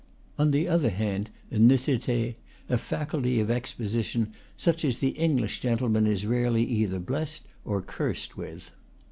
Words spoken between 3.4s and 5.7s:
exposition, such as the English